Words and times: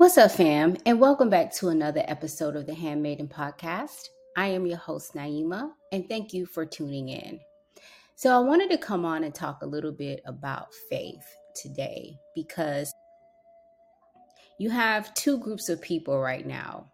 What's 0.00 0.16
up, 0.16 0.30
fam? 0.30 0.78
And 0.86 0.98
welcome 0.98 1.28
back 1.28 1.52
to 1.56 1.68
another 1.68 2.02
episode 2.08 2.56
of 2.56 2.64
the 2.64 2.72
Handmaiden 2.72 3.28
Podcast. 3.28 4.08
I 4.34 4.46
am 4.46 4.64
your 4.64 4.78
host, 4.78 5.12
Naima, 5.12 5.72
and 5.92 6.08
thank 6.08 6.32
you 6.32 6.46
for 6.46 6.64
tuning 6.64 7.10
in. 7.10 7.38
So, 8.14 8.34
I 8.34 8.38
wanted 8.40 8.70
to 8.70 8.78
come 8.78 9.04
on 9.04 9.24
and 9.24 9.34
talk 9.34 9.60
a 9.60 9.66
little 9.66 9.92
bit 9.92 10.22
about 10.24 10.72
faith 10.88 11.26
today 11.54 12.16
because 12.34 12.90
you 14.58 14.70
have 14.70 15.12
two 15.12 15.38
groups 15.38 15.68
of 15.68 15.82
people 15.82 16.18
right 16.18 16.46
now 16.46 16.86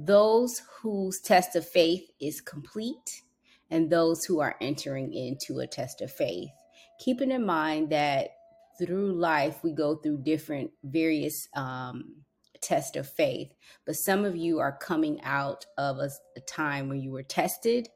those 0.00 0.60
whose 0.82 1.20
test 1.20 1.54
of 1.54 1.64
faith 1.64 2.10
is 2.20 2.40
complete, 2.40 3.22
and 3.70 3.88
those 3.88 4.24
who 4.24 4.40
are 4.40 4.56
entering 4.60 5.14
into 5.14 5.60
a 5.60 5.68
test 5.68 6.00
of 6.00 6.10
faith. 6.10 6.50
Keeping 6.98 7.30
in 7.30 7.46
mind 7.46 7.90
that 7.90 8.30
through 8.76 9.12
life 9.12 9.62
we 9.62 9.70
go 9.70 9.94
through 9.94 10.18
different 10.18 10.68
various 10.82 11.48
um, 11.54 12.23
test 12.64 12.96
of 12.96 13.08
faith 13.08 13.50
but 13.86 13.96
some 13.96 14.24
of 14.24 14.36
you 14.36 14.60
are 14.60 14.76
coming 14.76 15.20
out 15.22 15.66
of 15.76 15.98
a, 15.98 16.10
a 16.36 16.40
time 16.40 16.88
where 16.88 16.96
you 16.96 17.10
were 17.10 17.22
tested. 17.22 17.88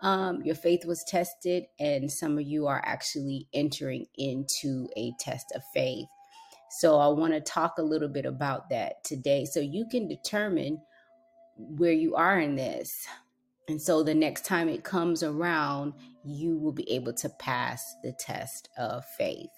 Um, 0.00 0.42
your 0.42 0.54
faith 0.54 0.84
was 0.86 1.04
tested 1.04 1.64
and 1.78 2.10
some 2.10 2.38
of 2.38 2.46
you 2.46 2.66
are 2.66 2.80
actually 2.84 3.48
entering 3.52 4.06
into 4.16 4.88
a 4.96 5.12
test 5.18 5.52
of 5.54 5.62
faith. 5.74 6.06
So 6.70 6.98
i 6.98 7.08
want 7.08 7.32
to 7.32 7.40
talk 7.40 7.78
a 7.78 7.82
little 7.82 8.08
bit 8.08 8.26
about 8.26 8.68
that 8.70 9.02
today 9.02 9.46
so 9.46 9.58
you 9.58 9.86
can 9.90 10.06
determine 10.06 10.80
where 11.56 11.92
you 11.92 12.14
are 12.14 12.38
in 12.38 12.56
this. 12.56 13.06
And 13.68 13.80
so 13.82 14.02
the 14.02 14.14
next 14.14 14.44
time 14.44 14.68
it 14.68 14.84
comes 14.84 15.22
around 15.22 15.94
you 16.24 16.58
will 16.58 16.72
be 16.72 16.90
able 16.90 17.12
to 17.14 17.28
pass 17.28 17.96
the 18.02 18.12
test 18.12 18.68
of 18.78 19.04
faith. 19.16 19.50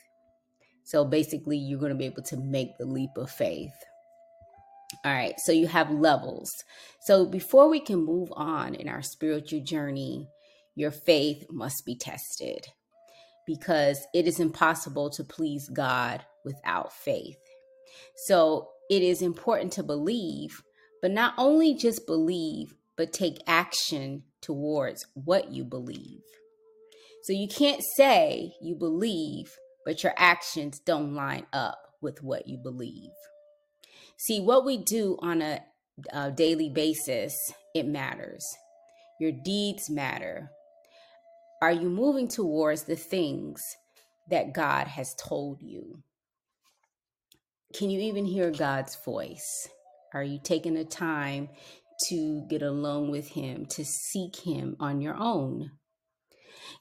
So 0.84 1.04
basically, 1.04 1.56
you're 1.56 1.78
going 1.78 1.92
to 1.92 1.98
be 1.98 2.06
able 2.06 2.22
to 2.24 2.36
make 2.36 2.76
the 2.78 2.86
leap 2.86 3.10
of 3.16 3.30
faith. 3.30 3.74
All 5.02 5.12
right, 5.12 5.40
so 5.40 5.52
you 5.52 5.66
have 5.66 5.90
levels. 5.90 6.52
So 7.00 7.24
before 7.24 7.70
we 7.70 7.80
can 7.80 8.04
move 8.04 8.30
on 8.36 8.74
in 8.74 8.88
our 8.88 9.00
spiritual 9.00 9.60
journey, 9.60 10.28
your 10.74 10.90
faith 10.90 11.46
must 11.50 11.86
be 11.86 11.96
tested 11.96 12.66
because 13.46 14.06
it 14.12 14.26
is 14.26 14.40
impossible 14.40 15.08
to 15.10 15.24
please 15.24 15.68
God 15.70 16.24
without 16.44 16.92
faith. 16.92 17.38
So 18.26 18.68
it 18.90 19.02
is 19.02 19.22
important 19.22 19.72
to 19.72 19.82
believe, 19.82 20.62
but 21.00 21.10
not 21.10 21.32
only 21.38 21.74
just 21.74 22.06
believe, 22.06 22.74
but 22.96 23.12
take 23.12 23.38
action 23.46 24.24
towards 24.42 25.06
what 25.14 25.50
you 25.50 25.64
believe. 25.64 26.20
So 27.22 27.32
you 27.32 27.48
can't 27.48 27.82
say 27.96 28.52
you 28.60 28.74
believe, 28.74 29.56
but 29.86 30.02
your 30.02 30.12
actions 30.16 30.78
don't 30.78 31.14
line 31.14 31.46
up 31.54 31.78
with 32.02 32.22
what 32.22 32.46
you 32.46 32.58
believe. 32.58 33.10
See, 34.22 34.38
what 34.38 34.66
we 34.66 34.76
do 34.76 35.16
on 35.22 35.40
a, 35.40 35.60
a 36.12 36.30
daily 36.30 36.68
basis, 36.68 37.54
it 37.74 37.86
matters. 37.86 38.46
Your 39.18 39.32
deeds 39.32 39.88
matter. 39.88 40.50
Are 41.62 41.72
you 41.72 41.88
moving 41.88 42.28
towards 42.28 42.82
the 42.82 42.96
things 42.96 43.62
that 44.28 44.52
God 44.52 44.88
has 44.88 45.14
told 45.14 45.62
you? 45.62 46.02
Can 47.74 47.88
you 47.88 47.98
even 48.00 48.26
hear 48.26 48.50
God's 48.50 48.94
voice? 49.06 49.66
Are 50.12 50.22
you 50.22 50.38
taking 50.44 50.74
the 50.74 50.84
time 50.84 51.48
to 52.10 52.44
get 52.50 52.60
alone 52.60 53.10
with 53.10 53.28
Him, 53.28 53.64
to 53.70 53.86
seek 53.86 54.36
Him 54.36 54.76
on 54.78 55.00
your 55.00 55.16
own? 55.16 55.70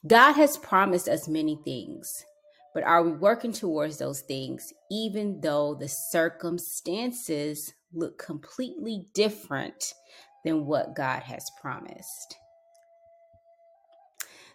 God 0.06 0.34
has 0.34 0.58
promised 0.58 1.08
us 1.08 1.30
many 1.30 1.58
things. 1.64 2.26
But 2.74 2.84
are 2.84 3.04
we 3.04 3.12
working 3.12 3.52
towards 3.52 3.98
those 3.98 4.22
things, 4.22 4.72
even 4.92 5.42
though 5.42 5.76
the 5.76 5.88
circumstances 5.88 7.74
look 7.94 8.18
completely 8.18 9.06
different 9.14 9.94
than 10.46 10.66
what 10.66 10.96
God 10.96 11.24
has 11.24 11.50
promised? 11.62 12.36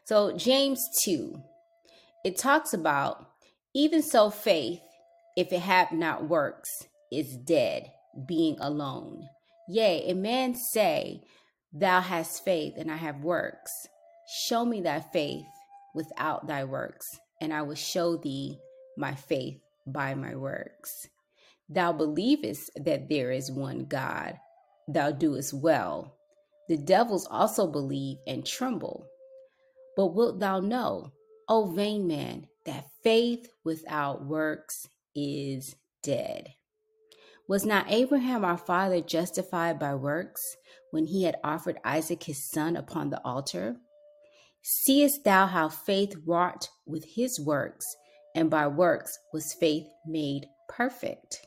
So, 0.05 0.37
James 0.37 0.87
2, 1.05 1.35
it 2.25 2.39
talks 2.39 2.73
about 2.73 3.27
even 3.75 4.03
so, 4.03 4.31
faith, 4.31 4.81
if 5.37 5.53
it 5.53 5.61
have 5.61 5.91
not 5.91 6.29
works, 6.29 6.87
is 7.11 7.37
dead, 7.37 7.91
being 8.27 8.57
alone. 8.61 9.29
Yea, 9.69 10.11
a 10.11 10.15
man 10.15 10.55
say, 10.55 11.23
Thou 11.73 12.01
hast 12.01 12.45
faith, 12.45 12.75
and 12.77 12.93
I 12.93 12.97
have 12.97 13.25
works. 13.25 13.73
Show 14.47 14.65
me 14.65 14.81
thy 14.81 15.01
faith 15.01 15.47
without 15.93 16.47
thy 16.47 16.63
works, 16.63 17.19
and 17.45 17.53
I 17.53 17.61
will 17.61 17.75
show 17.75 18.17
thee 18.17 18.59
my 18.97 19.15
faith 19.15 19.61
by 19.87 20.15
my 20.15 20.35
works. 20.35 21.09
Thou 21.69 21.93
believest 21.93 22.71
that 22.77 23.11
there 23.11 23.31
is 23.31 23.53
one 23.53 23.85
God, 23.85 24.39
thou 24.89 25.11
doest 25.11 25.53
well. 25.53 26.17
The 26.69 26.79
devils 26.79 27.29
also 27.31 27.67
believe 27.67 28.17
and 28.27 28.47
tremble. 28.47 29.07
But 29.95 30.15
wilt 30.15 30.41
thou 30.41 30.61
know, 30.61 31.13
O 31.47 31.67
vain 31.67 32.07
man, 32.07 32.49
that 32.65 32.87
faith 33.03 33.51
without 33.63 34.25
works 34.25 34.89
is 35.15 35.77
dead? 36.03 36.55
Was 37.47 37.67
not 37.67 37.93
Abraham 37.93 38.43
our 38.43 38.57
father 38.57 39.03
justified 39.03 39.79
by 39.79 39.95
works 39.95 40.57
when 40.93 41.05
he 41.05 41.25
had 41.25 41.37
offered 41.45 41.79
Isaac 41.85 42.23
his 42.23 42.51
son 42.51 42.75
upon 42.75 43.11
the 43.11 43.23
altar? 43.23 43.77
Seest 44.63 45.25
thou 45.25 45.47
how 45.47 45.69
faith 45.69 46.15
wrought 46.25 46.71
with 46.87 47.05
his 47.05 47.41
works, 47.41 47.85
and 48.35 48.51
by 48.51 48.67
works 48.67 49.19
was 49.33 49.55
faith 49.55 49.87
made 50.07 50.47
perfect? 50.69 51.47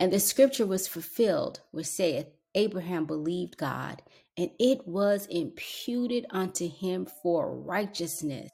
And 0.00 0.12
the 0.12 0.20
scripture 0.20 0.66
was 0.66 0.88
fulfilled, 0.88 1.60
which 1.70 1.86
saith, 1.86 2.26
Abraham 2.54 3.06
believed 3.06 3.56
God, 3.56 4.02
and 4.38 4.50
it 4.58 4.86
was 4.86 5.26
imputed 5.26 6.26
unto 6.30 6.68
him 6.68 7.06
for 7.22 7.56
righteousness, 7.56 8.50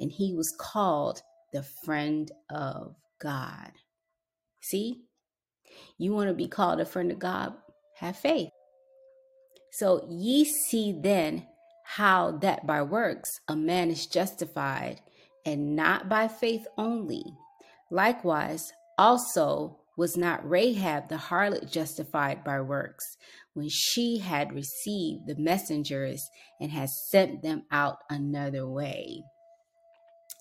and 0.00 0.10
he 0.10 0.34
was 0.34 0.54
called 0.58 1.20
the 1.52 1.62
friend 1.62 2.30
of 2.50 2.94
God. 3.20 3.72
See, 4.62 5.02
you 5.98 6.12
want 6.12 6.28
to 6.28 6.34
be 6.34 6.48
called 6.48 6.80
a 6.80 6.86
friend 6.86 7.10
of 7.10 7.18
God? 7.18 7.54
Have 7.96 8.16
faith. 8.16 8.50
So 9.72 10.06
ye 10.10 10.44
see 10.44 10.98
then 10.98 11.46
how 11.88 12.32
that 12.32 12.66
by 12.66 12.82
works 12.82 13.40
a 13.46 13.54
man 13.54 13.90
is 13.90 14.06
justified 14.06 15.00
and 15.44 15.76
not 15.76 16.08
by 16.08 16.26
faith 16.26 16.66
only. 16.76 17.24
Likewise, 17.90 18.72
also 18.98 19.78
was 19.96 20.16
not 20.16 20.48
Rahab 20.48 21.08
the 21.08 21.16
harlot 21.16 21.70
justified 21.70 22.42
by 22.42 22.60
works 22.60 23.16
when 23.54 23.68
she 23.68 24.18
had 24.18 24.52
received 24.52 25.26
the 25.26 25.36
messengers 25.36 26.28
and 26.60 26.70
has 26.72 27.08
sent 27.08 27.42
them 27.42 27.62
out 27.70 27.98
another 28.10 28.68
way. 28.68 29.22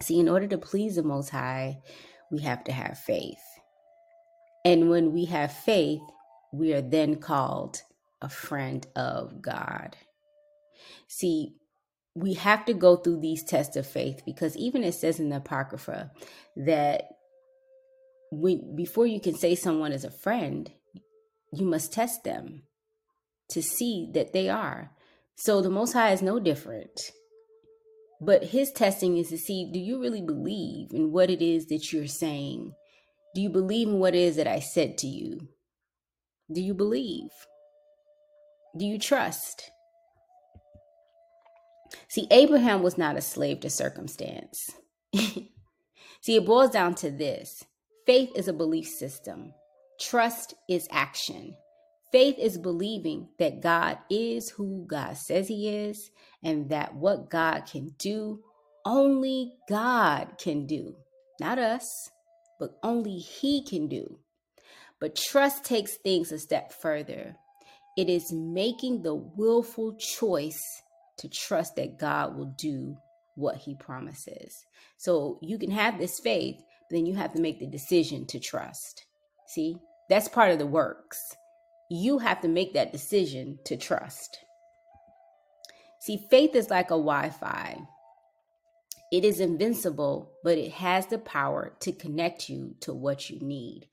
See, 0.01 0.19
in 0.19 0.27
order 0.27 0.47
to 0.47 0.57
please 0.57 0.95
the 0.95 1.03
Most 1.03 1.29
High, 1.29 1.77
we 2.31 2.41
have 2.41 2.63
to 2.65 2.71
have 2.71 2.97
faith. 2.97 3.37
And 4.65 4.89
when 4.89 5.13
we 5.13 5.25
have 5.25 5.53
faith, 5.53 6.01
we 6.51 6.73
are 6.73 6.81
then 6.81 7.17
called 7.17 7.81
a 8.21 8.29
friend 8.29 8.85
of 8.95 9.41
God. 9.41 9.95
See, 11.07 11.55
we 12.15 12.33
have 12.33 12.65
to 12.65 12.73
go 12.73 12.95
through 12.95 13.19
these 13.19 13.43
tests 13.43 13.75
of 13.75 13.85
faith 13.85 14.21
because 14.25 14.55
even 14.55 14.83
it 14.83 14.93
says 14.93 15.19
in 15.19 15.29
the 15.29 15.37
Apocrypha 15.37 16.11
that 16.55 17.03
when, 18.31 18.75
before 18.75 19.05
you 19.05 19.19
can 19.19 19.35
say 19.35 19.55
someone 19.55 19.91
is 19.91 20.03
a 20.03 20.11
friend, 20.11 20.71
you 21.51 21.65
must 21.65 21.93
test 21.93 22.23
them 22.23 22.63
to 23.49 23.61
see 23.61 24.09
that 24.13 24.33
they 24.33 24.49
are. 24.49 24.91
So 25.35 25.61
the 25.61 25.69
Most 25.69 25.93
High 25.93 26.11
is 26.11 26.21
no 26.21 26.39
different. 26.39 27.11
But 28.21 28.45
his 28.45 28.71
testing 28.71 29.17
is 29.17 29.29
to 29.29 29.37
see 29.37 29.69
do 29.71 29.79
you 29.79 29.99
really 30.01 30.21
believe 30.21 30.91
in 30.93 31.11
what 31.11 31.29
it 31.29 31.41
is 31.41 31.67
that 31.67 31.91
you're 31.91 32.07
saying? 32.07 32.73
Do 33.35 33.41
you 33.41 33.49
believe 33.49 33.89
in 33.89 33.99
what 33.99 34.15
it 34.15 34.21
is 34.21 34.37
that 34.37 34.47
I 34.47 34.59
said 34.59 34.97
to 34.99 35.07
you? 35.07 35.49
Do 36.51 36.61
you 36.61 36.73
believe? 36.73 37.31
Do 38.77 38.85
you 38.85 38.97
trust? 38.97 39.71
See, 42.07 42.27
Abraham 42.31 42.81
was 42.83 42.97
not 42.97 43.17
a 43.17 43.21
slave 43.21 43.61
to 43.61 43.69
circumstance. 43.69 44.71
See, 45.13 46.35
it 46.35 46.45
boils 46.45 46.71
down 46.71 46.95
to 46.95 47.11
this 47.11 47.63
faith 48.05 48.31
is 48.35 48.47
a 48.47 48.53
belief 48.53 48.87
system, 48.87 49.53
trust 49.99 50.53
is 50.69 50.87
action. 50.91 51.55
Faith 52.11 52.37
is 52.39 52.57
believing 52.57 53.27
that 53.39 53.61
God 53.61 53.97
is 54.09 54.49
who 54.49 54.85
God 54.87 55.17
says 55.17 55.47
He 55.47 55.67
is 55.67 56.11
and 56.43 56.69
that 56.69 56.95
what 56.95 57.29
God 57.29 57.65
can 57.65 57.93
do, 57.97 58.39
only 58.85 59.53
God 59.67 60.37
can 60.37 60.65
do. 60.65 60.95
Not 61.41 61.59
us, 61.59 62.09
but 62.59 62.77
only 62.83 63.17
He 63.17 63.63
can 63.63 63.87
do. 63.87 64.19
But 64.99 65.15
trust 65.15 65.65
takes 65.65 65.97
things 65.97 66.31
a 66.31 66.39
step 66.39 66.71
further. 66.71 67.35
It 67.97 68.09
is 68.09 68.31
making 68.31 69.01
the 69.01 69.15
willful 69.15 69.95
choice 69.95 70.81
to 71.17 71.29
trust 71.29 71.75
that 71.75 71.99
God 71.99 72.35
will 72.35 72.53
do 72.57 72.97
what 73.35 73.57
he 73.57 73.75
promises. 73.75 74.65
So 74.97 75.39
you 75.41 75.57
can 75.57 75.71
have 75.71 75.97
this 75.97 76.19
faith, 76.19 76.57
but 76.57 76.95
then 76.95 77.05
you 77.05 77.15
have 77.15 77.33
to 77.33 77.41
make 77.41 77.59
the 77.59 77.67
decision 77.67 78.25
to 78.27 78.39
trust. 78.39 79.05
See? 79.47 79.77
That's 80.09 80.27
part 80.27 80.51
of 80.51 80.59
the 80.59 80.67
works. 80.67 81.19
You 81.89 82.19
have 82.19 82.41
to 82.41 82.47
make 82.47 82.73
that 82.73 82.91
decision 82.91 83.59
to 83.65 83.77
trust. 83.77 84.39
See, 85.99 86.25
faith 86.29 86.55
is 86.55 86.69
like 86.69 86.87
a 86.87 86.97
Wi 86.97 87.29
Fi. 87.29 87.79
It 89.11 89.25
is 89.25 89.39
invincible, 89.39 90.31
but 90.43 90.57
it 90.57 90.71
has 90.73 91.07
the 91.07 91.17
power 91.17 91.75
to 91.79 91.91
connect 91.91 92.49
you 92.49 92.75
to 92.81 92.93
what 92.93 93.29
you 93.29 93.39
need. 93.39 93.87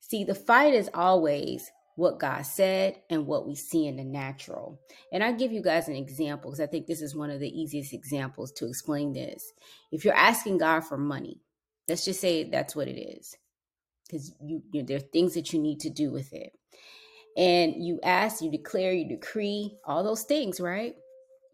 See, 0.00 0.22
the 0.22 0.34
fight 0.34 0.74
is 0.74 0.90
always 0.94 1.70
what 1.96 2.20
God 2.20 2.42
said 2.42 3.00
and 3.10 3.26
what 3.26 3.46
we 3.46 3.54
see 3.54 3.86
in 3.86 3.96
the 3.96 4.04
natural. 4.04 4.80
And 5.12 5.24
I'll 5.24 5.34
give 5.34 5.50
you 5.50 5.62
guys 5.62 5.88
an 5.88 5.96
example 5.96 6.50
because 6.50 6.60
I 6.60 6.66
think 6.66 6.86
this 6.86 7.02
is 7.02 7.16
one 7.16 7.30
of 7.30 7.40
the 7.40 7.48
easiest 7.48 7.92
examples 7.92 8.52
to 8.52 8.68
explain 8.68 9.12
this. 9.12 9.52
If 9.90 10.04
you're 10.04 10.14
asking 10.14 10.58
God 10.58 10.80
for 10.80 10.98
money, 10.98 11.40
let's 11.88 12.04
just 12.04 12.20
say 12.20 12.44
that's 12.44 12.76
what 12.76 12.86
it 12.88 13.00
is, 13.00 13.34
because 14.06 14.32
you, 14.42 14.62
you 14.72 14.82
know, 14.82 14.86
there 14.86 14.98
are 14.98 15.00
things 15.00 15.34
that 15.34 15.52
you 15.52 15.58
need 15.58 15.80
to 15.80 15.90
do 15.90 16.12
with 16.12 16.32
it. 16.32 16.52
And 17.36 17.74
you 17.84 17.98
ask, 18.02 18.42
you 18.42 18.50
declare, 18.50 18.92
you 18.92 19.08
decree, 19.08 19.76
all 19.84 20.04
those 20.04 20.22
things, 20.22 20.60
right? 20.60 20.94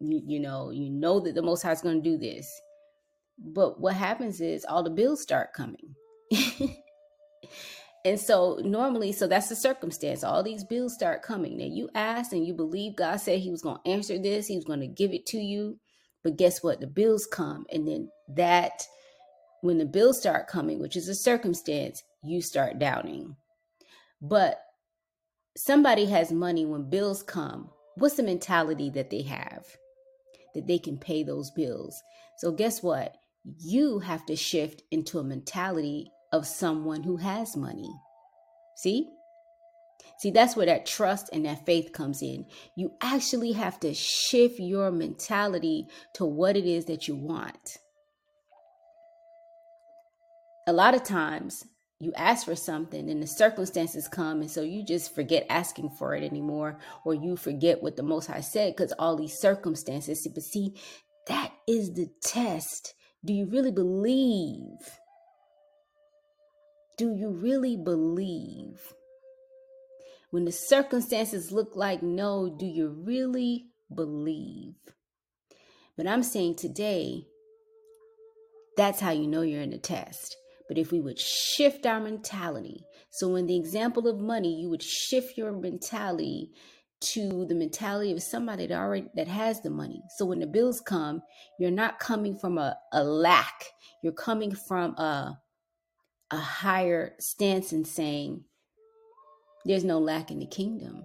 You, 0.00 0.23
you 0.25 0.41
know, 0.41 0.71
you 0.71 0.91
know 0.91 1.21
that 1.21 1.35
the 1.35 1.43
Most 1.43 1.62
High 1.62 1.73
is 1.73 1.83
going 1.83 2.03
to 2.03 2.11
do 2.11 2.17
this. 2.19 2.49
But 3.39 3.81
what 3.81 3.94
happens 3.94 4.41
is 4.41 4.65
all 4.65 4.83
the 4.83 4.91
bills 4.91 5.23
start 5.23 5.53
coming. 5.55 5.94
And 8.04 8.19
so 8.19 8.58
normally, 8.64 9.12
so 9.12 9.28
that's 9.28 9.49
the 9.49 9.56
circumstance. 9.56 10.25
All 10.25 10.43
these 10.43 10.64
bills 10.64 10.94
start 10.94 11.22
coming. 11.22 11.56
Now 11.56 11.66
you 11.66 11.88
ask 11.94 12.32
and 12.32 12.44
you 12.44 12.52
believe 12.52 12.96
God 12.96 13.16
said 13.19 13.38
he 13.38 13.50
was 13.50 13.62
going 13.62 13.78
to 13.84 13.90
answer 13.90 14.19
this, 14.19 14.49
he 14.49 14.56
was 14.56 14.64
going 14.64 14.81
to 14.81 14.88
give 14.88 15.12
it 15.12 15.26
to 15.26 15.38
you. 15.38 15.78
But 16.25 16.37
guess 16.37 16.62
what? 16.62 16.81
The 16.81 16.87
bills 16.87 17.26
come. 17.31 17.64
And 17.72 17.87
then 17.87 18.08
that, 18.37 18.87
when 19.60 19.78
the 19.78 19.84
bills 19.84 20.19
start 20.20 20.49
coming, 20.49 20.81
which 20.81 20.96
is 20.96 21.08
a 21.08 21.14
circumstance, 21.14 22.02
you 22.25 22.43
start 22.43 22.78
doubting. 22.78 23.37
But 24.20 24.58
somebody 25.56 26.06
has 26.06 26.32
money 26.32 26.64
when 26.64 26.90
bills 26.90 27.22
come. 27.22 27.70
What's 27.96 28.16
the 28.16 28.22
mentality 28.22 28.90
that 28.90 29.10
they 29.10 29.22
have? 29.22 29.64
That 30.55 30.66
they 30.66 30.78
can 30.78 30.98
pay 30.98 31.22
those 31.22 31.50
bills. 31.52 32.00
So 32.38 32.50
guess 32.50 32.82
what? 32.82 33.16
You 33.58 34.00
have 34.00 34.25
to 34.26 34.37
shift 34.37 34.82
into 34.90 35.19
a 35.19 35.25
mentality 35.25 36.10
of 36.32 36.46
someone 36.46 37.02
who 37.02 37.17
has 37.19 37.56
money. 37.56 37.90
See? 38.76 39.08
See, 40.19 40.31
that's 40.31 40.56
where 40.56 40.67
that 40.67 40.87
trust 40.87 41.31
and 41.32 41.44
that 41.46 41.67
faith 41.67 41.93
comes 41.93 42.23
in. 42.23 42.46
You 42.76 42.93
actually 43.02 43.52
have 43.52 43.79
to 43.81 43.94
shift 43.94 44.58
your 44.58 44.90
mentality 44.90 45.87
to 46.14 46.25
what 46.25 46.56
it 46.56 46.64
is 46.64 46.87
that 46.87 47.08
you 47.08 47.14
want. 47.14 47.79
A 50.67 50.73
lot 50.73 50.94
of 50.94 51.02
times, 51.02 51.64
you 51.99 52.12
ask 52.17 52.46
for 52.46 52.56
something 52.56 53.11
and 53.11 53.23
the 53.23 53.26
circumstances 53.26 54.08
come, 54.08 54.40
and 54.40 54.50
so 54.50 54.62
you 54.62 54.84
just 54.84 55.14
forget 55.14 55.46
asking 55.49 55.90
for 55.90 56.14
it 56.14 56.25
anymore, 56.25 56.79
or 57.05 57.14
you 57.14 57.37
forget 57.37 57.82
what 57.82 57.96
the 57.96 58.02
Most 58.02 58.26
High 58.26 58.40
said 58.40 58.75
because 58.75 58.93
all 58.99 59.17
these 59.17 59.38
circumstances. 59.38 60.26
But 60.32 60.43
see, 60.43 60.75
that 61.29 61.52
is 61.69 61.93
the 61.94 62.08
test. 62.23 62.94
Do 63.25 63.32
you 63.32 63.46
really 63.46 63.70
believe? 63.70 64.79
Do 66.97 67.15
you 67.15 67.31
really 67.31 67.77
believe? 67.77 68.93
When 70.31 70.44
the 70.44 70.53
circumstances 70.53 71.53
look 71.53 71.77
like 71.77 72.03
no, 72.03 72.55
do 72.59 72.67
you 72.67 72.89
really 72.89 73.67
believe? 73.94 74.75
But 75.97 76.06
I'm 76.06 76.23
saying 76.23 76.56
today, 76.56 77.27
that's 78.77 79.00
how 79.00 79.11
you 79.11 79.27
know 79.27 79.43
you're 79.43 79.62
in 79.62 79.73
a 79.73 79.79
test. 79.79 80.37
But 80.69 80.79
if 80.79 80.91
we 80.91 81.00
would 81.00 81.19
shift 81.19 81.85
our 81.87 82.00
mentality, 82.00 82.85
so 83.11 83.37
in 83.37 83.47
the 83.47 83.56
example 83.56 84.09
of 84.09 84.21
money, 84.21 84.55
you 84.61 84.71
would 84.71 84.83
shift 84.83 85.37
your 85.37 85.53
mentality 85.53 86.50
to 87.00 87.44
the 87.47 87.55
mentality 87.55 88.12
of 88.12 88.23
somebody 88.23 88.67
that 88.67 88.79
already 88.79 89.09
that 89.15 89.29
has 89.29 89.61
the 89.61 89.71
money. 89.71 90.03
So 90.17 90.25
when 90.25 90.39
the 90.39 90.47
bills 90.47 90.81
come, 90.81 91.23
you're 91.59 91.71
not 91.71 91.99
coming 91.99 92.37
from 92.37 92.59
a, 92.59 92.79
a 92.93 93.03
lack. 93.03 93.65
You're 94.03 94.12
coming 94.12 94.55
from 94.55 94.93
a 94.97 95.39
a 96.32 96.38
higher 96.38 97.14
stance 97.20 97.73
in 97.73 97.84
saying, 97.84 98.44
There's 99.64 99.84
no 99.84 99.99
lack 99.99 100.31
in 100.31 100.40
the 100.40 100.46
kingdom. 100.46 101.05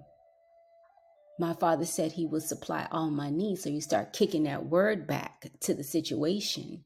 My 1.39 1.53
father 1.53 1.85
said 1.85 2.13
he 2.13 2.25
will 2.25 2.41
supply 2.41 2.87
all 2.91 3.11
my 3.11 3.29
needs. 3.29 3.61
So 3.61 3.69
you 3.69 3.81
start 3.81 4.13
kicking 4.13 4.43
that 4.43 4.65
word 4.65 5.05
back 5.05 5.51
to 5.61 5.75
the 5.75 5.83
situation. 5.83 6.83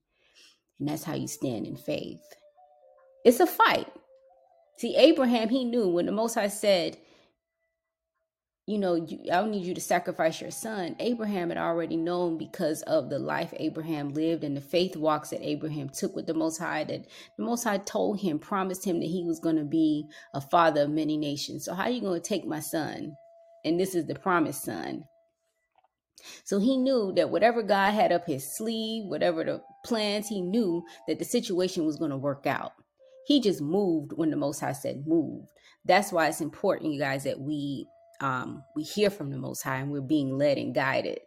And 0.80 0.90
that's 0.90 1.04
how 1.04 1.14
you 1.14 1.28
stand 1.28 1.68
in 1.68 1.78
faith. 1.78 2.20
It's 3.24 3.40
a 3.40 3.48
fight. 3.48 3.88
See, 4.78 4.96
Abraham, 4.98 5.48
he 5.48 5.64
knew 5.64 5.88
when 5.88 6.08
the 6.08 6.12
Most 6.12 6.34
High 6.34 6.48
said, 6.48 6.98
you 8.68 8.78
know, 8.78 8.96
you, 8.96 9.20
I 9.32 9.38
don't 9.38 9.52
need 9.52 9.66
you 9.66 9.74
to 9.74 9.82
sacrifice 9.82 10.40
your 10.40 10.52
son. 10.52 10.96
Abraham 11.00 11.50
had 11.50 11.58
already 11.58 11.98
known 11.98 12.38
because 12.38 12.84
of 12.84 13.10
the 13.10 13.20
life 13.20 13.54
Abraham 13.58 14.10
lived 14.10 14.44
and 14.44 14.56
the 14.56 14.62
faith 14.62 14.96
walks 14.96 15.32
that 15.32 15.46
Abraham 15.46 15.90
took 15.90 16.16
with 16.16 16.28
the 16.28 16.34
Most 16.34 16.60
High, 16.60 16.84
that 16.84 17.06
the 17.38 17.44
Most 17.44 17.64
High 17.64 17.80
told 17.80 18.22
him, 18.22 18.40
promised 18.40 18.86
him 18.86 19.00
that 19.00 19.08
he 19.08 19.24
was 19.26 19.40
going 19.40 19.58
to 19.58 19.64
be 19.64 20.06
a 20.34 20.42
father 20.42 20.82
of 20.82 20.92
many 20.92 21.18
nations. 21.18 21.66
So, 21.66 21.74
how 21.74 21.84
are 21.84 21.90
you 21.90 22.02
going 22.02 22.22
to 22.22 22.28
take 22.28 22.46
my 22.46 22.60
son? 22.60 23.14
And 23.66 23.80
this 23.80 23.96
is 23.96 24.06
the 24.06 24.16
promised 24.16 24.64
son. 24.64 25.06
So 26.44 26.60
he 26.60 26.78
knew 26.78 27.14
that 27.16 27.30
whatever 27.30 27.64
God 27.64 27.92
had 27.92 28.12
up 28.12 28.26
his 28.26 28.56
sleeve, 28.56 29.06
whatever 29.06 29.44
the 29.44 29.62
plans, 29.86 30.28
he 30.28 30.42
knew 30.42 30.84
that 31.08 31.20
the 31.20 31.26
situation 31.26 31.86
was 31.86 31.98
going 31.98 32.12
to 32.12 32.18
work 32.18 32.46
out. 32.46 32.74
He 33.26 33.40
just 33.40 33.62
moved 33.62 34.14
when 34.16 34.30
the 34.30 34.38
Most 34.38 34.60
High 34.60 34.74
said 34.74 35.08
move. 35.08 35.46
That's 35.86 36.12
why 36.12 36.28
it's 36.28 36.42
important, 36.42 36.94
you 36.94 37.00
guys, 37.00 37.24
that 37.24 37.40
we 37.40 37.88
um, 38.22 38.64
we 38.76 38.84
hear 38.84 39.10
from 39.10 39.32
the 39.32 39.38
Most 39.38 39.64
High 39.64 39.78
and 39.78 39.92
we're 39.92 40.02
being 40.02 40.38
led 40.38 40.58
and 40.58 40.74
guided. 40.74 41.20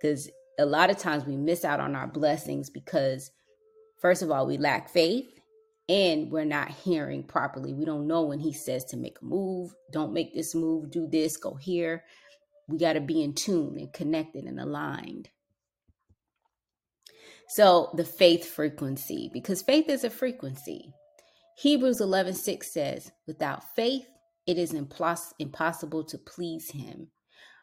Because 0.00 0.30
a 0.58 0.64
lot 0.64 0.90
of 0.90 0.98
times 0.98 1.24
we 1.24 1.36
miss 1.36 1.64
out 1.64 1.80
on 1.80 1.96
our 1.96 2.06
blessings 2.06 2.70
because, 2.70 3.30
first 4.00 4.22
of 4.22 4.30
all, 4.30 4.46
we 4.46 4.56
lack 4.56 4.88
faith 4.88 5.28
and 5.88 6.30
we're 6.30 6.44
not 6.44 6.70
hearing 6.70 7.24
properly. 7.24 7.74
We 7.74 7.84
don't 7.84 8.06
know 8.06 8.22
when 8.22 8.38
He 8.40 8.52
says 8.52 8.84
to 8.86 8.96
make 8.96 9.18
a 9.20 9.24
move, 9.24 9.74
don't 9.92 10.12
make 10.12 10.34
this 10.34 10.54
move, 10.54 10.90
do 10.90 11.06
this, 11.06 11.36
go 11.36 11.54
here. 11.54 12.04
We 12.68 12.78
got 12.78 12.94
to 12.94 13.00
be 13.00 13.22
in 13.22 13.34
tune 13.34 13.76
and 13.78 13.92
connected 13.92 14.44
and 14.44 14.58
aligned. 14.58 15.28
So, 17.48 17.90
the 17.94 18.04
faith 18.04 18.46
frequency, 18.46 19.30
because 19.32 19.60
faith 19.62 19.90
is 19.90 20.04
a 20.04 20.10
frequency. 20.10 20.92
Hebrews 21.58 22.00
11 22.00 22.34
6 22.34 22.72
says, 22.72 23.12
without 23.26 23.62
faith, 23.76 24.06
it 24.46 24.58
is 24.58 24.72
impos- 24.72 25.32
impossible 25.38 26.04
to 26.04 26.18
please 26.18 26.70
him. 26.70 27.08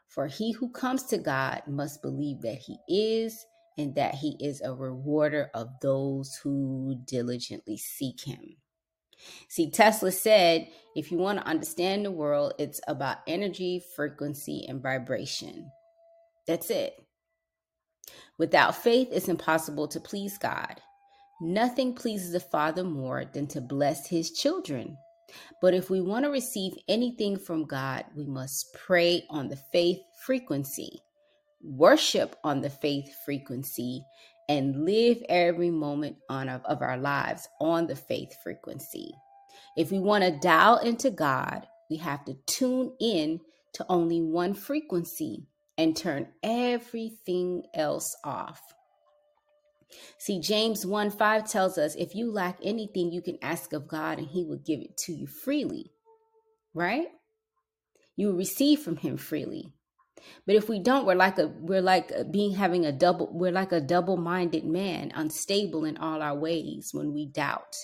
For 0.07 0.27
he 0.27 0.51
who 0.53 0.71
comes 0.71 1.03
to 1.05 1.17
God 1.17 1.63
must 1.67 2.01
believe 2.01 2.41
that 2.41 2.59
he 2.59 2.77
is, 2.89 3.45
and 3.77 3.95
that 3.95 4.15
he 4.15 4.37
is 4.39 4.61
a 4.61 4.73
rewarder 4.73 5.49
of 5.53 5.69
those 5.81 6.35
who 6.43 6.97
diligently 7.05 7.77
seek 7.77 8.21
him. 8.21 8.57
See, 9.49 9.71
Tesla 9.71 10.11
said 10.11 10.67
if 10.95 11.11
you 11.11 11.17
want 11.17 11.39
to 11.39 11.47
understand 11.47 12.05
the 12.05 12.11
world, 12.11 12.53
it's 12.59 12.81
about 12.87 13.19
energy, 13.27 13.83
frequency, 13.95 14.65
and 14.67 14.81
vibration. 14.81 15.71
That's 16.47 16.69
it. 16.69 16.95
Without 18.37 18.75
faith, 18.75 19.09
it's 19.11 19.29
impossible 19.29 19.87
to 19.89 19.99
please 19.99 20.37
God. 20.37 20.81
Nothing 21.41 21.95
pleases 21.95 22.33
the 22.33 22.39
Father 22.39 22.83
more 22.83 23.25
than 23.25 23.47
to 23.47 23.61
bless 23.61 24.07
his 24.07 24.31
children. 24.31 24.97
But 25.61 25.73
if 25.73 25.89
we 25.89 26.01
want 26.01 26.25
to 26.25 26.31
receive 26.31 26.73
anything 26.87 27.37
from 27.37 27.65
God, 27.65 28.05
we 28.15 28.25
must 28.25 28.73
pray 28.73 29.25
on 29.29 29.47
the 29.47 29.59
faith 29.71 29.99
frequency, 30.25 31.01
worship 31.61 32.35
on 32.43 32.61
the 32.61 32.69
faith 32.69 33.13
frequency, 33.25 34.03
and 34.49 34.85
live 34.85 35.23
every 35.29 35.69
moment 35.69 36.17
on 36.29 36.49
of 36.49 36.81
our 36.81 36.97
lives 36.97 37.47
on 37.59 37.87
the 37.87 37.95
faith 37.95 38.35
frequency. 38.43 39.13
If 39.77 39.91
we 39.91 39.99
want 39.99 40.23
to 40.23 40.39
dial 40.39 40.77
into 40.77 41.09
God, 41.09 41.67
we 41.89 41.97
have 41.97 42.25
to 42.25 42.35
tune 42.45 42.93
in 42.99 43.39
to 43.73 43.85
only 43.87 44.21
one 44.21 44.53
frequency 44.53 45.47
and 45.77 45.95
turn 45.95 46.27
everything 46.43 47.63
else 47.73 48.15
off. 48.23 48.61
See, 50.17 50.39
James 50.39 50.85
1 50.85 51.11
5 51.11 51.49
tells 51.49 51.77
us 51.77 51.95
if 51.95 52.15
you 52.15 52.31
lack 52.31 52.57
anything, 52.63 53.11
you 53.11 53.21
can 53.21 53.37
ask 53.41 53.73
of 53.73 53.87
God 53.87 54.19
and 54.19 54.27
he 54.27 54.43
will 54.43 54.59
give 54.65 54.79
it 54.81 54.97
to 55.05 55.13
you 55.13 55.27
freely, 55.27 55.91
right? 56.73 57.07
You 58.15 58.27
will 58.27 58.37
receive 58.37 58.79
from 58.79 58.97
him 58.97 59.17
freely. 59.17 59.73
But 60.45 60.55
if 60.55 60.69
we 60.69 60.79
don't, 60.79 61.05
we're 61.05 61.15
like 61.15 61.39
a 61.39 61.47
we're 61.47 61.81
like 61.81 62.11
being 62.31 62.55
having 62.55 62.85
a 62.85 62.91
double 62.91 63.29
we're 63.31 63.51
like 63.51 63.71
a 63.71 63.81
double-minded 63.81 64.65
man, 64.65 65.11
unstable 65.15 65.85
in 65.85 65.97
all 65.97 66.21
our 66.21 66.35
ways 66.35 66.91
when 66.93 67.13
we 67.13 67.25
doubt. 67.25 67.75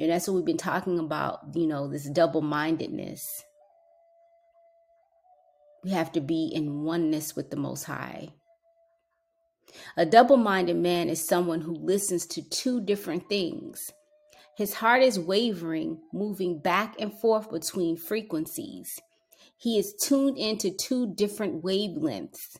And 0.00 0.10
that's 0.10 0.28
what 0.28 0.34
we've 0.34 0.44
been 0.44 0.56
talking 0.56 0.98
about, 0.98 1.40
you 1.54 1.66
know, 1.66 1.88
this 1.88 2.08
double-mindedness. 2.08 3.42
We 5.82 5.90
have 5.90 6.12
to 6.12 6.20
be 6.20 6.50
in 6.54 6.84
oneness 6.84 7.34
with 7.34 7.50
the 7.50 7.56
most 7.56 7.84
high. 7.84 8.28
A 9.96 10.06
double 10.06 10.36
minded 10.36 10.76
man 10.76 11.08
is 11.08 11.26
someone 11.26 11.60
who 11.60 11.74
listens 11.74 12.26
to 12.26 12.48
two 12.48 12.80
different 12.80 13.28
things. 13.28 13.90
His 14.56 14.74
heart 14.74 15.02
is 15.02 15.20
wavering, 15.20 16.00
moving 16.12 16.60
back 16.60 16.96
and 16.98 17.12
forth 17.12 17.50
between 17.50 17.96
frequencies. 17.96 18.98
He 19.56 19.78
is 19.78 19.94
tuned 19.94 20.38
into 20.38 20.70
two 20.70 21.14
different 21.14 21.62
wavelengths. 21.62 22.58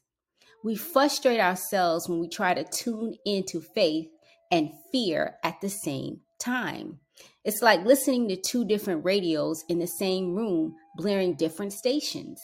We 0.62 0.76
frustrate 0.76 1.40
ourselves 1.40 2.08
when 2.08 2.20
we 2.20 2.28
try 2.28 2.54
to 2.54 2.64
tune 2.64 3.14
into 3.24 3.60
faith 3.60 4.08
and 4.50 4.70
fear 4.92 5.36
at 5.42 5.60
the 5.60 5.70
same 5.70 6.20
time. 6.38 6.98
It's 7.44 7.62
like 7.62 7.84
listening 7.84 8.28
to 8.28 8.36
two 8.36 8.64
different 8.64 9.04
radios 9.04 9.64
in 9.68 9.78
the 9.78 9.86
same 9.86 10.34
room, 10.34 10.74
blaring 10.96 11.34
different 11.34 11.72
stations. 11.72 12.40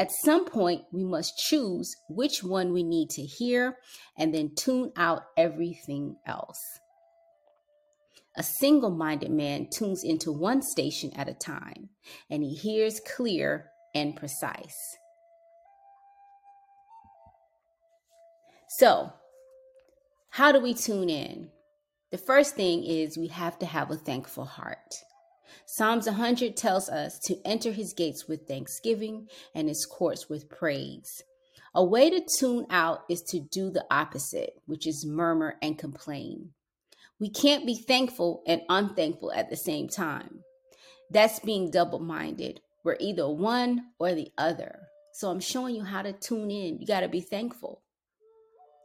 At 0.00 0.12
some 0.24 0.46
point, 0.46 0.84
we 0.92 1.04
must 1.04 1.36
choose 1.36 1.94
which 2.08 2.42
one 2.42 2.72
we 2.72 2.82
need 2.82 3.10
to 3.10 3.22
hear 3.22 3.76
and 4.16 4.34
then 4.34 4.54
tune 4.56 4.92
out 4.96 5.24
everything 5.36 6.16
else. 6.26 6.58
A 8.34 8.42
single 8.42 8.88
minded 8.88 9.30
man 9.30 9.68
tunes 9.70 10.02
into 10.02 10.32
one 10.32 10.62
station 10.62 11.12
at 11.14 11.28
a 11.28 11.34
time 11.34 11.90
and 12.30 12.42
he 12.42 12.54
hears 12.54 12.98
clear 13.14 13.66
and 13.94 14.16
precise. 14.16 14.96
So, 18.78 19.12
how 20.30 20.50
do 20.50 20.60
we 20.60 20.72
tune 20.72 21.10
in? 21.10 21.50
The 22.10 22.16
first 22.16 22.56
thing 22.56 22.84
is 22.84 23.18
we 23.18 23.28
have 23.28 23.58
to 23.58 23.66
have 23.66 23.90
a 23.90 23.96
thankful 23.96 24.46
heart. 24.46 24.94
Psalms 25.66 26.06
100 26.06 26.56
tells 26.56 26.88
us 26.88 27.18
to 27.20 27.36
enter 27.44 27.72
his 27.72 27.92
gates 27.92 28.26
with 28.28 28.46
thanksgiving 28.46 29.28
and 29.54 29.68
his 29.68 29.86
courts 29.86 30.28
with 30.28 30.48
praise. 30.48 31.22
A 31.74 31.84
way 31.84 32.10
to 32.10 32.26
tune 32.38 32.66
out 32.70 33.04
is 33.08 33.22
to 33.28 33.40
do 33.40 33.70
the 33.70 33.84
opposite, 33.90 34.54
which 34.66 34.86
is 34.86 35.06
murmur 35.06 35.56
and 35.62 35.78
complain. 35.78 36.50
We 37.20 37.30
can't 37.30 37.66
be 37.66 37.76
thankful 37.76 38.42
and 38.46 38.62
unthankful 38.68 39.32
at 39.32 39.50
the 39.50 39.56
same 39.56 39.88
time. 39.88 40.40
That's 41.10 41.38
being 41.40 41.70
double 41.70 42.00
minded. 42.00 42.60
We're 42.82 42.96
either 42.98 43.28
one 43.28 43.86
or 43.98 44.14
the 44.14 44.32
other. 44.38 44.80
So 45.12 45.28
I'm 45.28 45.40
showing 45.40 45.74
you 45.74 45.84
how 45.84 46.02
to 46.02 46.12
tune 46.12 46.50
in. 46.50 46.78
You 46.78 46.86
got 46.86 47.00
to 47.00 47.08
be 47.08 47.20
thankful. 47.20 47.82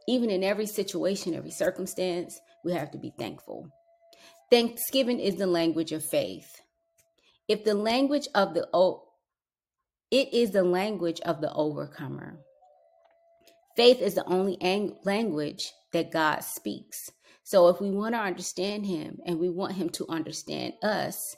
Even 0.06 0.30
in 0.30 0.44
every 0.44 0.66
situation, 0.66 1.34
every 1.34 1.50
circumstance, 1.50 2.38
we 2.64 2.72
have 2.72 2.90
to 2.92 2.98
be 2.98 3.12
thankful. 3.18 3.68
Thanksgiving 4.50 5.18
is 5.18 5.36
the 5.36 5.46
language 5.46 5.92
of 5.92 6.04
faith. 6.04 6.60
If 7.48 7.64
the 7.64 7.74
language 7.74 8.28
of 8.34 8.54
the 8.54 8.68
it 10.10 10.32
is 10.32 10.52
the 10.52 10.62
language 10.62 11.20
of 11.22 11.40
the 11.40 11.52
overcomer. 11.52 12.38
Faith 13.76 14.00
is 14.00 14.14
the 14.14 14.24
only 14.26 14.56
ang- 14.60 14.96
language 15.04 15.72
that 15.92 16.12
God 16.12 16.40
speaks. 16.44 17.10
So 17.42 17.68
if 17.68 17.80
we 17.80 17.90
want 17.90 18.14
to 18.14 18.20
understand 18.20 18.86
him 18.86 19.18
and 19.26 19.38
we 19.38 19.48
want 19.48 19.74
him 19.74 19.90
to 19.90 20.06
understand 20.08 20.74
us, 20.82 21.36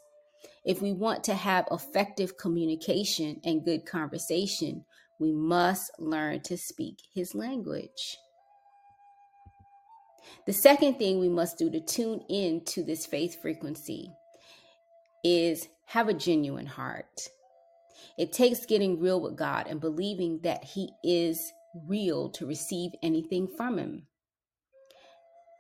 if 0.65 0.83
we 0.83 0.93
want 0.93 1.25
to 1.25 1.35
have 1.35 1.67
effective 1.71 2.37
communication 2.37 3.41
and 3.45 3.65
good 3.65 3.87
conversation, 3.87 4.85
we 5.19 5.33
must 5.33 5.91
learn 5.99 6.43
to 6.43 6.57
speak 6.57 6.99
his 7.15 7.35
language. 7.35 8.17
The 10.47 10.53
second 10.53 10.99
thing 10.99 11.19
we 11.19 11.29
must 11.29 11.59
do 11.59 11.71
to 11.71 11.81
tune 11.81 12.23
in 12.29 12.65
to 12.67 12.83
this 12.83 13.07
faith 13.07 13.41
frequency 13.41 14.13
is 15.25 15.69
have 15.87 16.09
a 16.09 16.15
genuine 16.15 16.67
heart. 16.67 17.29
It 18.19 18.33
takes 18.33 18.67
getting 18.67 19.01
real 19.01 19.21
with 19.21 19.37
God 19.37 19.67
and 19.69 19.81
believing 19.81 20.41
that 20.43 20.65
He 20.65 20.91
is 21.05 21.53
real 21.87 22.31
to 22.31 22.47
receive 22.47 22.93
anything 23.03 23.49
from 23.57 23.79
Him. 23.79 24.07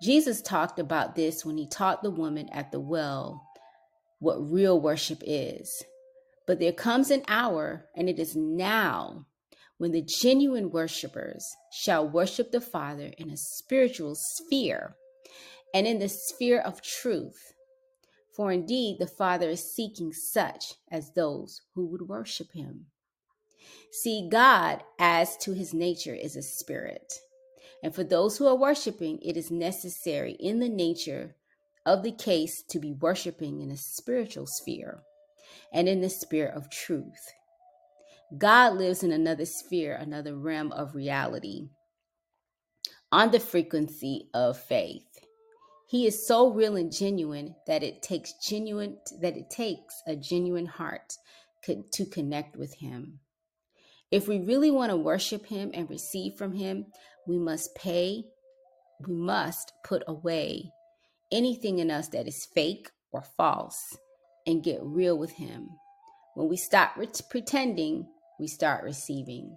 Jesus 0.02 0.40
talked 0.42 0.78
about 0.78 1.14
this 1.14 1.44
when 1.44 1.56
He 1.56 1.66
taught 1.66 2.02
the 2.02 2.10
woman 2.10 2.48
at 2.50 2.72
the 2.72 2.80
well 2.80 3.44
what 4.20 4.50
real 4.50 4.80
worship 4.80 5.22
is. 5.24 5.84
But 6.46 6.58
there 6.58 6.72
comes 6.72 7.10
an 7.10 7.22
hour, 7.28 7.86
and 7.94 8.08
it 8.08 8.18
is 8.18 8.34
now, 8.34 9.26
when 9.78 9.92
the 9.92 10.02
genuine 10.02 10.70
worshipers 10.70 11.56
shall 11.72 12.06
worship 12.06 12.50
the 12.50 12.60
Father 12.60 13.12
in 13.16 13.30
a 13.30 13.36
spiritual 13.36 14.14
sphere 14.14 14.96
and 15.72 15.86
in 15.86 15.98
the 15.98 16.08
sphere 16.08 16.60
of 16.60 16.82
truth. 16.82 17.54
For 18.36 18.52
indeed, 18.52 18.98
the 18.98 19.06
Father 19.06 19.48
is 19.48 19.74
seeking 19.74 20.12
such 20.12 20.74
as 20.90 21.12
those 21.12 21.62
who 21.74 21.86
would 21.86 22.02
worship 22.02 22.52
him. 22.52 22.86
See, 23.90 24.28
God, 24.30 24.82
as 24.98 25.36
to 25.38 25.52
his 25.52 25.72
nature, 25.72 26.14
is 26.14 26.36
a 26.36 26.42
spirit. 26.42 27.12
And 27.82 27.94
for 27.94 28.04
those 28.04 28.36
who 28.36 28.46
are 28.46 28.56
worshiping, 28.56 29.18
it 29.22 29.36
is 29.36 29.50
necessary 29.50 30.32
in 30.32 30.58
the 30.58 30.68
nature 30.68 31.36
of 31.86 32.02
the 32.02 32.12
case 32.12 32.62
to 32.70 32.78
be 32.78 32.92
worshiping 32.92 33.60
in 33.60 33.70
a 33.70 33.76
spiritual 33.76 34.46
sphere 34.46 35.02
and 35.72 35.88
in 35.88 36.00
the 36.00 36.10
spirit 36.10 36.54
of 36.54 36.70
truth. 36.70 37.32
God 38.36 38.74
lives 38.74 39.02
in 39.02 39.12
another 39.12 39.46
sphere, 39.46 39.94
another 39.94 40.36
realm 40.36 40.70
of 40.72 40.94
reality 40.94 41.68
on 43.10 43.30
the 43.30 43.40
frequency 43.40 44.28
of 44.34 44.58
faith. 44.58 45.06
He 45.88 46.06
is 46.06 46.26
so 46.26 46.52
real 46.52 46.76
and 46.76 46.92
genuine 46.92 47.54
that 47.66 47.82
it 47.82 48.02
takes 48.02 48.34
genuine 48.46 48.98
that 49.22 49.38
it 49.38 49.48
takes 49.48 50.02
a 50.06 50.14
genuine 50.14 50.66
heart 50.66 51.14
to 51.64 52.06
connect 52.06 52.56
with 52.56 52.74
him. 52.74 53.20
If 54.10 54.28
we 54.28 54.40
really 54.40 54.70
want 54.70 54.90
to 54.90 54.96
worship 54.96 55.46
him 55.46 55.70
and 55.72 55.88
receive 55.88 56.34
from 56.34 56.52
him, 56.52 56.86
we 57.26 57.38
must 57.38 57.74
pay, 57.74 58.24
we 59.06 59.14
must 59.14 59.72
put 59.84 60.02
away 60.06 60.70
anything 61.32 61.78
in 61.78 61.90
us 61.90 62.08
that 62.08 62.28
is 62.28 62.46
fake 62.54 62.90
or 63.12 63.22
false 63.22 63.96
and 64.46 64.62
get 64.62 64.80
real 64.82 65.18
with 65.18 65.32
him. 65.32 65.68
When 66.34 66.48
we 66.48 66.56
stop 66.56 66.98
pretending, 67.30 68.06
we 68.38 68.46
start 68.46 68.84
receiving. 68.84 69.56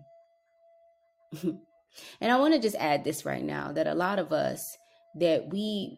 and 1.44 2.32
I 2.32 2.40
want 2.40 2.54
to 2.54 2.60
just 2.60 2.76
add 2.78 3.04
this 3.04 3.26
right 3.26 3.44
now 3.44 3.72
that 3.72 3.88
a 3.88 3.96
lot 3.96 4.20
of 4.20 4.32
us 4.32 4.78
that 5.20 5.50
we 5.50 5.98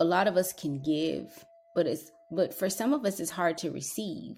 a 0.00 0.04
lot 0.04 0.26
of 0.26 0.36
us 0.36 0.52
can 0.52 0.82
give, 0.82 1.44
but 1.74 1.86
it's 1.86 2.10
but 2.30 2.52
for 2.54 2.68
some 2.68 2.92
of 2.92 3.04
us 3.04 3.20
it's 3.20 3.30
hard 3.30 3.58
to 3.58 3.70
receive. 3.70 4.36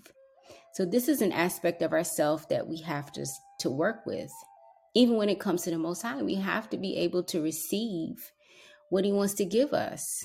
So 0.75 0.85
this 0.85 1.09
is 1.09 1.23
an 1.23 1.33
aspect 1.33 1.81
of 1.83 1.93
ourself 1.93 2.49
that 2.51 2.67
we 2.67 2.79
have 2.83 3.13
to 3.13 3.27
to 3.61 3.71
work 3.71 4.05
with. 4.07 4.33
Even 4.95 5.17
when 5.17 5.29
it 5.29 5.41
comes 5.41 5.63
to 5.63 5.71
the 5.71 5.79
most 5.79 6.03
high, 6.03 6.23
we 6.23 6.35
have 6.35 6.71
to 6.71 6.77
be 6.77 6.97
able 6.97 7.23
to 7.25 7.43
receive 7.43 8.33
what 8.91 9.05
he 9.05 9.13
wants 9.13 9.35
to 9.35 9.45
give 9.45 9.73
us. 9.73 10.25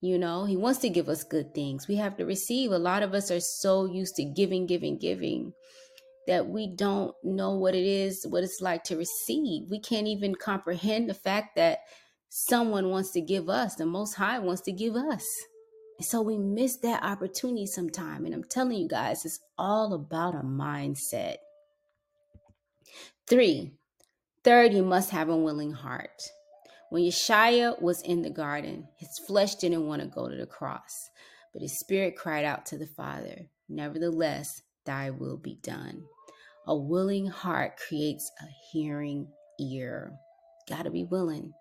You 0.00 0.18
know, 0.18 0.44
he 0.44 0.56
wants 0.56 0.80
to 0.80 0.88
give 0.88 1.08
us 1.08 1.22
good 1.22 1.54
things. 1.54 1.86
We 1.86 1.96
have 1.96 2.16
to 2.16 2.26
receive. 2.26 2.72
A 2.72 2.78
lot 2.78 3.04
of 3.04 3.14
us 3.14 3.30
are 3.30 3.38
so 3.38 3.84
used 3.84 4.16
to 4.16 4.24
giving, 4.24 4.66
giving, 4.66 4.98
giving 4.98 5.52
that 6.26 6.48
we 6.48 6.74
don't 6.74 7.14
know 7.24 7.54
what 7.54 7.74
it 7.74 7.84
is, 7.84 8.26
what 8.28 8.44
it's 8.44 8.60
like 8.60 8.84
to 8.84 8.96
receive. 8.96 9.70
We 9.70 9.80
can't 9.80 10.06
even 10.06 10.34
comprehend 10.34 11.08
the 11.08 11.14
fact 11.14 11.56
that 11.56 11.80
someone 12.28 12.90
wants 12.90 13.10
to 13.12 13.20
give 13.20 13.48
us, 13.48 13.74
the 13.74 13.86
Most 13.86 14.14
High 14.14 14.38
wants 14.38 14.62
to 14.62 14.72
give 14.72 14.96
us. 14.96 15.26
And 15.98 16.06
so 16.06 16.22
we 16.22 16.38
miss 16.38 16.78
that 16.78 17.02
opportunity 17.02 17.66
sometime. 17.66 18.24
And 18.24 18.34
I'm 18.34 18.44
telling 18.44 18.78
you 18.78 18.88
guys, 18.88 19.24
it's 19.24 19.40
all 19.58 19.92
about 19.92 20.34
a 20.34 20.38
mindset. 20.38 21.36
Three, 23.28 23.72
third, 24.44 24.72
you 24.72 24.82
must 24.82 25.10
have 25.10 25.28
a 25.28 25.36
willing 25.36 25.72
heart. 25.72 26.22
When 26.90 27.02
Yeshua 27.02 27.80
was 27.80 28.02
in 28.02 28.22
the 28.22 28.30
garden, 28.30 28.88
his 28.96 29.18
flesh 29.26 29.54
didn't 29.56 29.86
want 29.86 30.02
to 30.02 30.08
go 30.08 30.28
to 30.28 30.36
the 30.36 30.46
cross, 30.46 31.10
but 31.52 31.62
his 31.62 31.78
spirit 31.78 32.16
cried 32.16 32.44
out 32.44 32.66
to 32.66 32.78
the 32.78 32.86
Father, 32.86 33.48
Nevertheless, 33.68 34.60
thy 34.84 35.10
will 35.10 35.36
be 35.36 35.58
done. 35.62 36.04
A 36.66 36.76
willing 36.76 37.26
heart 37.26 37.78
creates 37.88 38.30
a 38.40 38.46
hearing 38.70 39.28
ear. 39.60 40.12
Got 40.68 40.84
to 40.84 40.90
be 40.90 41.04
willing. 41.04 41.52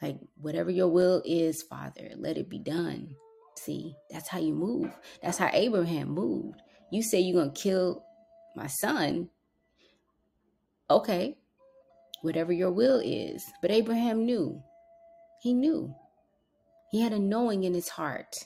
Like, 0.00 0.18
whatever 0.36 0.70
your 0.70 0.88
will 0.88 1.22
is, 1.24 1.62
Father, 1.62 2.10
let 2.16 2.36
it 2.36 2.50
be 2.50 2.58
done. 2.58 3.14
See, 3.56 3.94
that's 4.10 4.28
how 4.28 4.40
you 4.40 4.52
move. 4.54 4.92
That's 5.22 5.38
how 5.38 5.50
Abraham 5.52 6.08
moved. 6.08 6.60
You 6.90 7.02
say 7.02 7.20
you're 7.20 7.40
going 7.40 7.54
to 7.54 7.60
kill 7.60 8.04
my 8.56 8.66
son. 8.66 9.28
Okay, 10.90 11.36
whatever 12.22 12.52
your 12.52 12.72
will 12.72 13.00
is. 13.02 13.44
But 13.62 13.70
Abraham 13.70 14.26
knew. 14.26 14.62
He 15.40 15.54
knew. 15.54 15.94
He 16.90 17.00
had 17.00 17.12
a 17.12 17.18
knowing 17.18 17.64
in 17.64 17.72
his 17.72 17.88
heart. 17.88 18.44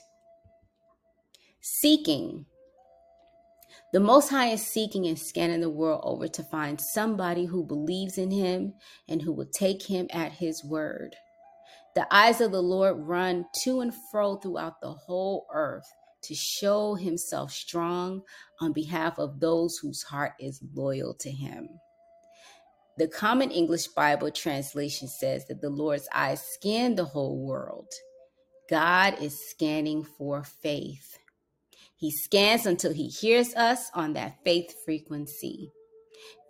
Seeking. 1.59 2.45
The 3.97 4.03
Most 4.03 4.29
High 4.29 4.49
is 4.49 4.61
seeking 4.61 5.07
and 5.07 5.17
scanning 5.17 5.61
the 5.61 5.71
world 5.71 6.01
over 6.03 6.27
to 6.27 6.43
find 6.43 6.79
somebody 6.79 7.45
who 7.45 7.65
believes 7.65 8.19
in 8.19 8.29
him 8.29 8.75
and 9.09 9.23
who 9.23 9.33
will 9.33 9.49
take 9.51 9.81
him 9.81 10.05
at 10.11 10.33
his 10.33 10.63
word. 10.63 11.15
The 11.95 12.05
eyes 12.13 12.39
of 12.39 12.51
the 12.51 12.61
Lord 12.61 12.97
run 12.99 13.47
to 13.63 13.79
and 13.79 13.91
fro 14.11 14.35
throughout 14.35 14.81
the 14.81 14.91
whole 14.91 15.47
earth 15.51 15.91
to 16.25 16.35
show 16.35 16.93
himself 16.93 17.51
strong 17.51 18.21
on 18.61 18.71
behalf 18.71 19.17
of 19.17 19.39
those 19.39 19.79
whose 19.81 20.03
heart 20.03 20.33
is 20.39 20.63
loyal 20.75 21.15
to 21.15 21.31
him. 21.31 21.67
The 22.99 23.07
Common 23.07 23.49
English 23.49 23.87
Bible 23.87 24.29
translation 24.29 25.07
says 25.07 25.47
that 25.47 25.59
the 25.59 25.71
Lord's 25.71 26.07
eyes 26.13 26.43
scan 26.43 26.93
the 26.93 27.05
whole 27.05 27.43
world. 27.47 27.87
God 28.69 29.19
is 29.19 29.49
scanning 29.49 30.03
for 30.03 30.43
faith. 30.43 31.16
He 31.97 32.11
scans 32.11 32.65
until 32.65 32.93
he 32.93 33.07
hears 33.07 33.53
us 33.55 33.89
on 33.93 34.13
that 34.13 34.37
faith 34.45 34.73
frequency. 34.85 35.71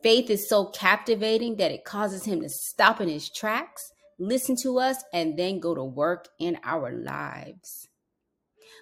Faith 0.04 0.30
is 0.30 0.48
so 0.48 0.66
captivating 0.66 1.56
that 1.58 1.72
it 1.72 1.86
causes 1.86 2.26
him 2.26 2.42
to 2.42 2.50
stop 2.50 3.02
in 3.02 3.10
his 3.10 3.30
tracks, 3.30 3.92
listen 4.20 4.56
to 4.62 4.78
us, 4.78 5.04
and 5.14 5.38
then 5.38 5.60
go 5.60 5.74
to 5.74 5.84
work 5.84 6.28
in 6.40 6.60
our 6.64 6.92
lives. 6.92 7.88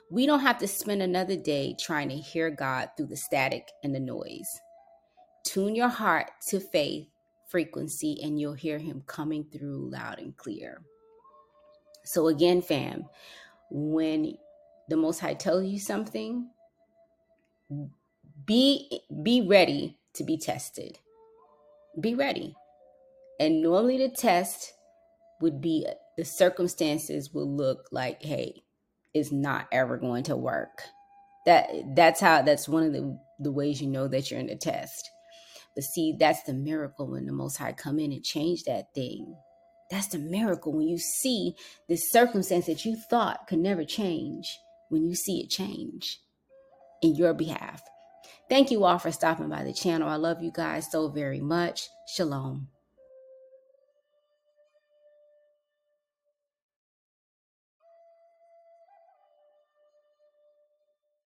We 0.09 0.25
don't 0.25 0.41
have 0.41 0.57
to 0.59 0.67
spend 0.67 1.01
another 1.01 1.35
day 1.35 1.75
trying 1.79 2.09
to 2.09 2.15
hear 2.15 2.49
God 2.49 2.89
through 2.97 3.07
the 3.07 3.17
static 3.17 3.71
and 3.83 3.93
the 3.93 3.99
noise. 3.99 4.49
Tune 5.45 5.75
your 5.75 5.87
heart 5.87 6.31
to 6.49 6.59
faith 6.59 7.07
frequency, 7.47 8.19
and 8.23 8.39
you'll 8.39 8.53
hear 8.53 8.77
him 8.79 9.03
coming 9.07 9.45
through 9.51 9.89
loud 9.91 10.19
and 10.19 10.35
clear. 10.35 10.81
So, 12.03 12.27
again, 12.27 12.61
fam, 12.61 13.05
when 13.69 14.35
the 14.89 14.97
Most 14.97 15.19
High 15.19 15.35
tells 15.35 15.65
you 15.65 15.79
something, 15.79 16.49
be 18.45 19.01
be 19.23 19.41
ready 19.47 19.97
to 20.13 20.23
be 20.23 20.37
tested. 20.37 20.99
Be 21.99 22.15
ready. 22.15 22.55
And 23.39 23.61
normally 23.61 23.97
the 23.97 24.09
test 24.09 24.73
would 25.41 25.61
be 25.61 25.87
the 26.17 26.25
circumstances 26.25 27.33
will 27.33 27.53
look 27.53 27.87
like, 27.91 28.21
hey, 28.21 28.63
it's 29.13 29.31
not 29.31 29.67
ever 29.71 29.97
going 29.97 30.23
to 30.23 30.35
work. 30.35 30.83
That 31.45 31.69
that's 31.95 32.21
how 32.21 32.41
that's 32.41 32.69
one 32.69 32.83
of 32.83 32.93
the, 32.93 33.17
the 33.39 33.51
ways 33.51 33.81
you 33.81 33.87
know 33.87 34.07
that 34.07 34.29
you're 34.31 34.39
in 34.39 34.47
the 34.47 34.55
test. 34.55 35.09
But 35.75 35.83
see, 35.83 36.15
that's 36.17 36.43
the 36.43 36.53
miracle 36.53 37.11
when 37.11 37.25
the 37.25 37.33
most 37.33 37.57
high 37.57 37.73
come 37.73 37.99
in 37.99 38.13
and 38.13 38.23
change 38.23 38.63
that 38.63 38.93
thing. 38.95 39.35
That's 39.91 40.07
the 40.07 40.19
miracle 40.19 40.73
when 40.73 40.87
you 40.87 40.97
see 40.97 41.55
this 41.87 42.11
circumstance 42.11 42.65
that 42.65 42.85
you 42.85 42.95
thought 42.95 43.47
could 43.47 43.59
never 43.59 43.83
change, 43.83 44.57
when 44.89 45.03
you 45.03 45.15
see 45.15 45.41
it 45.41 45.49
change 45.49 46.19
in 47.01 47.15
your 47.15 47.33
behalf. 47.33 47.83
Thank 48.49 48.71
you 48.71 48.83
all 48.85 48.99
for 48.99 49.11
stopping 49.11 49.49
by 49.49 49.63
the 49.63 49.73
channel. 49.73 50.09
I 50.09 50.15
love 50.15 50.43
you 50.43 50.51
guys 50.51 50.91
so 50.91 51.09
very 51.09 51.41
much. 51.41 51.89
Shalom. 52.07 52.69